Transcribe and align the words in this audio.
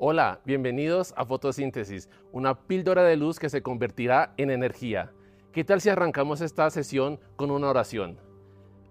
Hola, 0.00 0.38
bienvenidos 0.44 1.12
a 1.16 1.24
Fotosíntesis, 1.24 2.08
una 2.30 2.54
píldora 2.54 3.02
de 3.02 3.16
luz 3.16 3.40
que 3.40 3.48
se 3.48 3.62
convertirá 3.62 4.32
en 4.36 4.52
energía. 4.52 5.10
¿Qué 5.50 5.64
tal 5.64 5.80
si 5.80 5.88
arrancamos 5.88 6.40
esta 6.40 6.70
sesión 6.70 7.18
con 7.34 7.50
una 7.50 7.68
oración? 7.68 8.16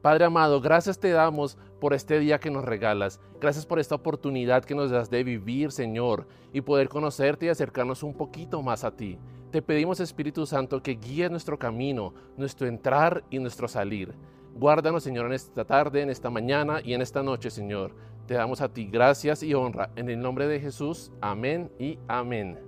Padre 0.01 0.25
amado, 0.25 0.59
gracias 0.59 0.99
te 0.99 1.11
damos 1.11 1.57
por 1.79 1.93
este 1.93 2.19
día 2.19 2.41
que 2.41 2.51
nos 2.51 2.65
regalas. 2.65 3.21
Gracias 3.39 3.65
por 3.65 3.79
esta 3.79 3.95
oportunidad 3.95 4.65
que 4.65 4.75
nos 4.75 4.91
das 4.91 5.09
de 5.09 5.23
vivir, 5.23 5.71
Señor, 5.71 6.27
y 6.51 6.59
poder 6.59 6.89
conocerte 6.89 7.45
y 7.45 7.49
acercarnos 7.49 8.03
un 8.03 8.13
poquito 8.13 8.61
más 8.61 8.83
a 8.83 8.91
ti. 8.91 9.17
Te 9.49 9.61
pedimos, 9.61 10.01
Espíritu 10.01 10.45
Santo, 10.45 10.83
que 10.83 10.95
guíe 10.95 11.29
nuestro 11.29 11.57
camino, 11.57 12.13
nuestro 12.35 12.67
entrar 12.67 13.23
y 13.29 13.39
nuestro 13.39 13.69
salir. 13.69 14.13
Guárdanos, 14.55 15.03
Señor, 15.03 15.27
en 15.27 15.33
esta 15.33 15.63
tarde, 15.63 16.01
en 16.01 16.09
esta 16.09 16.29
mañana 16.29 16.81
y 16.83 16.93
en 16.95 17.01
esta 17.01 17.23
noche, 17.23 17.49
Señor. 17.49 17.95
Te 18.27 18.33
damos 18.33 18.59
a 18.59 18.67
ti 18.67 18.89
gracias 18.91 19.41
y 19.41 19.53
honra. 19.53 19.89
En 19.95 20.09
el 20.09 20.19
nombre 20.19 20.47
de 20.47 20.59
Jesús, 20.59 21.13
amén 21.21 21.71
y 21.79 21.97
amén. 22.09 22.59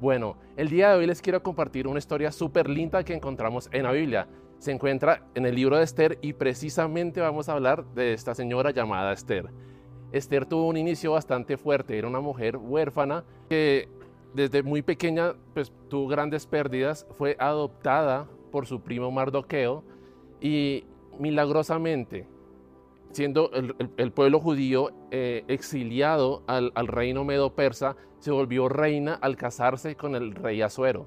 Bueno, 0.00 0.38
el 0.56 0.70
día 0.70 0.88
de 0.88 0.96
hoy 0.96 1.06
les 1.06 1.20
quiero 1.20 1.42
compartir 1.42 1.86
una 1.86 1.98
historia 1.98 2.32
súper 2.32 2.66
linda 2.66 3.04
que 3.04 3.12
encontramos 3.12 3.68
en 3.72 3.82
la 3.82 3.92
Biblia. 3.92 4.26
Se 4.58 4.72
encuentra 4.72 5.26
en 5.34 5.44
el 5.44 5.54
libro 5.54 5.76
de 5.76 5.84
Esther 5.84 6.18
y 6.22 6.32
precisamente 6.32 7.20
vamos 7.20 7.50
a 7.50 7.52
hablar 7.52 7.84
de 7.94 8.14
esta 8.14 8.34
señora 8.34 8.70
llamada 8.70 9.12
Esther. 9.12 9.50
Esther 10.12 10.46
tuvo 10.46 10.66
un 10.66 10.78
inicio 10.78 11.12
bastante 11.12 11.58
fuerte, 11.58 11.98
era 11.98 12.08
una 12.08 12.20
mujer 12.20 12.56
huérfana 12.56 13.22
que 13.50 13.86
desde 14.32 14.62
muy 14.62 14.80
pequeña 14.80 15.34
pues, 15.52 15.74
tuvo 15.90 16.08
grandes 16.08 16.46
pérdidas, 16.46 17.06
fue 17.18 17.36
adoptada 17.38 18.26
por 18.50 18.66
su 18.66 18.80
primo 18.80 19.10
Mardoqueo 19.10 19.84
y 20.40 20.84
milagrosamente 21.18 22.26
siendo 23.12 23.50
el, 23.52 24.12
pueblo 24.12 24.40
judío 24.40 24.90
eh, 25.10 25.44
exiliado 25.48 26.42
al, 26.46 26.86
reino 26.86 27.24
medo-persa, 27.24 27.96
se 28.18 28.30
volvió 28.30 28.68
reina 28.68 29.14
al 29.14 29.36
casarse 29.36 29.96
con 29.96 30.14
el 30.14 30.34
rey 30.34 30.62
Azuero. 30.62 31.06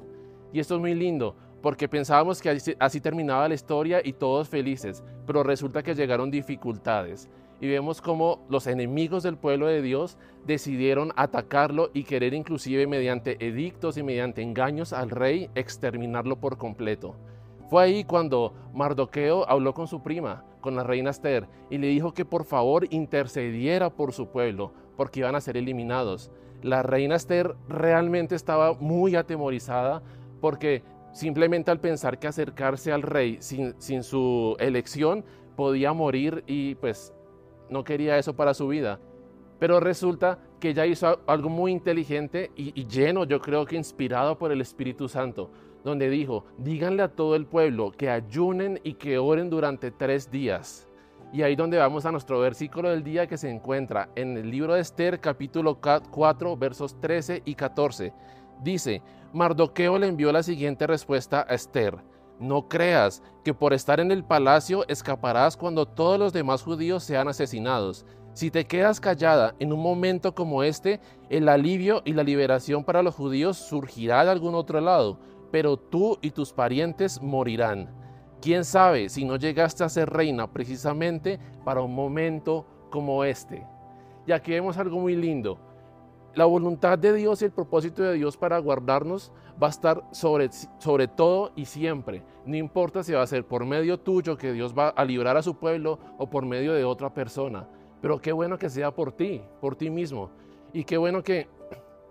Y 0.52 0.60
esto 0.60 0.76
es 0.76 0.82
muy 0.82 0.96
lindo, 0.96 1.36
porque 1.62 1.88
pensábamos 1.88 2.42
que 2.42 2.50
así, 2.80 3.02
terminaba 3.02 3.48
la 3.48 3.54
historia 3.54 4.02
y 4.04 4.14
todos 4.14 4.50
felices, 4.50 5.04
pero 5.26 5.44
resulta 5.44 5.82
que 5.82 5.96
llegaron 5.96 6.30
dificultades. 6.30 7.30
Y 7.62 7.68
vemos 7.70 8.02
cómo 8.02 8.46
los 8.50 8.68
enemigos 8.68 9.24
del 9.24 9.38
pueblo 9.38 9.68
de 9.68 9.82
Dios 9.82 10.18
decidieron 10.46 11.14
atacarlo 11.16 11.92
y 11.94 12.04
querer 12.04 12.34
inclusive 12.34 12.88
mediante 12.88 13.38
edictos 13.46 13.98
y 13.98 14.04
mediante 14.04 14.42
engaños 14.42 14.92
al 14.92 15.10
rey 15.10 15.50
exterminarlo 15.56 16.42
por 16.42 16.58
completo. 16.58 17.16
Fue 17.70 17.84
ahí 17.84 18.04
cuando 18.04 18.54
Mardoqueo 18.74 19.50
habló 19.50 19.74
con 19.74 19.88
su 19.88 20.04
prima, 20.04 20.44
con 20.64 20.76
la 20.76 20.84
reina 20.84 21.12
Esther, 21.12 21.48
y 21.70 21.78
le 21.78 21.88
dijo 21.88 22.16
que 22.16 22.26
por 22.26 22.46
favor 22.46 22.88
intercediera 22.90 23.92
por 23.92 24.14
su 24.14 24.30
pueblo, 24.30 24.72
porque 24.98 25.20
iban 25.20 25.36
a 25.36 25.42
ser 25.42 25.58
eliminados. 25.58 26.32
La 26.64 26.82
reina 26.82 27.16
Esther 27.16 27.56
realmente 27.68 28.34
estaba 28.34 28.74
muy 28.74 29.16
atemorizada 29.16 30.02
porque 30.40 30.82
simplemente 31.12 31.70
al 31.70 31.80
pensar 31.80 32.18
que 32.18 32.28
acercarse 32.28 32.92
al 32.92 33.02
rey 33.02 33.38
sin, 33.42 33.76
sin 33.80 34.02
su 34.02 34.56
elección 34.60 35.26
podía 35.56 35.94
morir 35.94 36.44
y 36.48 36.76
pues 36.76 37.14
no 37.70 37.84
quería 37.84 38.18
eso 38.18 38.36
para 38.36 38.54
su 38.54 38.68
vida. 38.70 39.00
Pero 39.64 39.80
resulta 39.80 40.40
que 40.60 40.72
ella 40.72 40.86
hizo 40.86 41.22
algo 41.26 41.48
muy 41.48 41.72
inteligente 41.72 42.52
y, 42.54 42.78
y 42.78 42.86
lleno, 42.86 43.24
yo 43.24 43.40
creo 43.40 43.66
que 43.66 43.78
inspirado 43.78 44.38
por 44.38 44.52
el 44.52 44.60
Espíritu 44.60 45.08
Santo 45.08 45.52
donde 45.86 46.10
dijo, 46.10 46.44
díganle 46.58 47.02
a 47.02 47.08
todo 47.08 47.38
el 47.38 47.46
pueblo 47.46 47.94
que 47.94 48.10
ayunen 48.10 48.82
y 48.84 48.96
que 48.96 49.18
oren 49.18 49.50
durante 49.50 49.90
tres 49.90 50.30
días. 50.30 50.90
Y 51.32 51.44
ahí 51.44 51.56
donde 51.56 51.78
vamos 51.78 52.06
a 52.06 52.12
nuestro 52.12 52.42
versículo 52.42 52.90
del 52.90 53.06
día 53.06 53.26
que 53.26 53.38
se 53.38 53.50
encuentra 53.50 54.10
en 54.16 54.36
el 54.36 54.52
libro 54.52 54.74
de 54.74 54.82
Esther 54.82 55.22
capítulo 55.22 55.80
4 55.80 56.58
versos 56.58 57.00
13 57.00 57.44
y 57.46 57.56
14. 57.56 58.12
Dice, 58.62 59.02
Mardoqueo 59.32 59.98
le 59.98 60.08
envió 60.08 60.34
la 60.34 60.44
siguiente 60.44 60.88
respuesta 60.88 61.46
a 61.48 61.56
Esther. 61.56 62.00
No 62.38 62.68
creas 62.68 63.24
que 63.46 63.54
por 63.54 63.72
estar 63.72 64.02
en 64.02 64.12
el 64.12 64.26
palacio 64.26 64.86
escaparás 64.90 65.56
cuando 65.56 65.86
todos 65.86 66.20
los 66.20 66.34
demás 66.34 66.64
judíos 66.64 67.06
sean 67.06 67.30
asesinados. 67.30 68.06
Si 68.34 68.52
te 68.52 68.66
quedas 68.66 69.00
callada 69.00 69.56
en 69.60 69.72
un 69.74 69.82
momento 69.82 70.34
como 70.34 70.64
este, 70.64 71.00
el 71.30 71.48
alivio 71.50 72.02
y 72.06 72.14
la 72.14 72.24
liberación 72.24 72.84
para 72.84 73.04
los 73.04 73.16
judíos 73.16 73.58
surgirá 73.58 74.26
de 74.26 74.32
algún 74.32 74.56
otro 74.56 74.82
lado 74.82 75.20
pero 75.54 75.78
tú 75.78 76.18
y 76.20 76.32
tus 76.32 76.52
parientes 76.52 77.22
morirán. 77.22 77.88
¿Quién 78.42 78.66
sabe 78.66 79.08
si 79.08 79.24
no 79.24 79.36
llegaste 79.36 79.84
a 79.84 79.90
ser 79.90 80.10
reina 80.10 80.52
precisamente 80.52 81.40
para 81.64 81.82
un 81.82 81.94
momento 81.94 82.66
como 82.90 83.24
este? 83.24 83.64
Y 84.26 84.32
aquí 84.32 84.50
vemos 84.54 84.80
algo 84.80 85.00
muy 85.00 85.16
lindo. 85.16 85.60
La 86.34 86.46
voluntad 86.46 86.98
de 86.98 87.14
Dios 87.14 87.40
y 87.40 87.46
el 87.46 87.52
propósito 87.52 88.02
de 88.02 88.14
Dios 88.16 88.36
para 88.36 88.58
guardarnos 88.58 89.32
va 89.62 89.68
a 89.68 89.70
estar 89.70 90.04
sobre, 90.10 90.50
sobre 90.80 91.08
todo 91.08 91.52
y 91.56 91.66
siempre. 91.66 92.24
No 92.48 92.56
importa 92.56 93.04
si 93.04 93.14
va 93.14 93.22
a 93.22 93.28
ser 93.28 93.46
por 93.46 93.64
medio 93.64 94.00
tuyo 94.00 94.36
que 94.36 94.54
Dios 94.54 94.74
va 94.76 94.90
a 94.90 95.06
librar 95.06 95.38
a 95.38 95.44
su 95.44 95.54
pueblo 95.54 96.00
o 96.18 96.32
por 96.32 96.48
medio 96.48 96.74
de 96.74 96.84
otra 96.84 97.14
persona. 97.14 97.68
Pero 98.04 98.20
qué 98.20 98.34
bueno 98.34 98.60
que 98.60 98.70
sea 98.70 98.92
por 98.92 99.14
ti, 99.14 99.42
por 99.62 99.78
ti 99.78 99.90
mismo. 99.90 100.30
Y 100.74 100.84
qué 100.84 100.98
bueno 100.98 101.24
que 101.24 101.48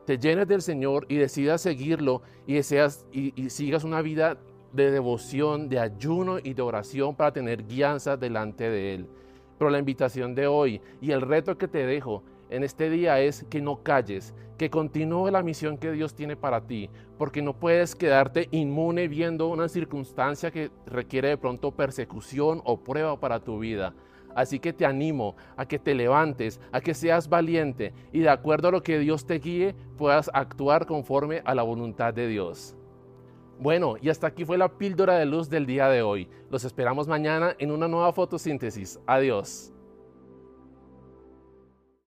te 0.06 0.16
llenes 0.16 0.48
del 0.48 0.62
Señor 0.62 1.04
y 1.06 1.16
decidas 1.16 1.60
seguirlo 1.60 2.22
y, 2.46 2.54
deseas, 2.54 3.04
y, 3.12 3.50
sigas 3.50 3.84
una 3.84 4.00
vida 4.00 4.38
de 4.72 4.90
devoción, 4.90 5.68
de 5.68 5.78
ayuno 5.78 6.38
y 6.38 6.54
de 6.54 6.62
oración 6.62 7.14
para 7.14 7.34
tener 7.34 7.66
guianza 7.66 8.16
delante 8.16 8.70
de 8.70 8.94
Él. 8.94 9.06
Pero 9.58 9.70
la 9.70 9.78
invitación 9.78 10.34
de 10.34 10.46
hoy 10.46 10.80
y 11.02 11.10
el 11.10 11.20
reto 11.20 11.58
que 11.58 11.68
te 11.68 11.84
dejo 11.84 12.22
en 12.48 12.64
este 12.64 12.88
día 12.88 13.20
es 13.20 13.44
que 13.50 13.60
no 13.60 13.82
calles, 13.82 14.32
que 14.56 14.70
continúe 14.70 15.30
la 15.30 15.42
misión 15.42 15.76
que 15.76 15.92
Dios 15.92 16.14
tiene 16.14 16.36
para 16.36 16.62
ti, 16.62 16.88
porque 17.18 17.42
no 17.42 17.52
puedes 17.52 17.94
quedarte 17.94 18.48
inmune 18.50 19.08
viendo 19.08 19.48
una 19.48 19.68
circunstancia 19.68 20.50
que 20.50 20.70
requiere 20.86 21.28
de 21.28 21.36
pronto 21.36 21.70
persecución 21.72 22.62
o 22.64 22.82
prueba 22.82 23.20
para 23.20 23.40
tu 23.40 23.58
vida. 23.58 23.94
Así 24.34 24.58
que 24.58 24.72
te 24.72 24.86
animo 24.86 25.36
a 25.56 25.66
que 25.66 25.78
te 25.78 25.94
levantes, 25.94 26.60
a 26.72 26.80
que 26.80 26.94
seas 26.94 27.28
valiente 27.28 27.92
y 28.12 28.20
de 28.20 28.28
acuerdo 28.28 28.68
a 28.68 28.72
lo 28.72 28.82
que 28.82 28.98
Dios 28.98 29.26
te 29.26 29.38
guíe 29.38 29.74
puedas 29.96 30.30
actuar 30.32 30.86
conforme 30.86 31.42
a 31.44 31.54
la 31.54 31.62
voluntad 31.62 32.12
de 32.14 32.28
Dios. 32.28 32.76
Bueno, 33.58 33.94
y 34.00 34.08
hasta 34.08 34.26
aquí 34.26 34.44
fue 34.44 34.58
la 34.58 34.68
píldora 34.68 35.16
de 35.16 35.26
luz 35.26 35.48
del 35.48 35.66
día 35.66 35.88
de 35.88 36.02
hoy. 36.02 36.28
Los 36.50 36.64
esperamos 36.64 37.06
mañana 37.06 37.54
en 37.58 37.70
una 37.70 37.86
nueva 37.86 38.12
fotosíntesis. 38.12 38.98
Adiós. 39.06 39.71